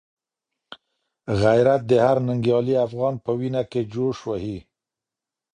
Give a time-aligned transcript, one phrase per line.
[1.41, 4.57] غیرت د هر ننګیالي افغان په وینه کي جوش وهي.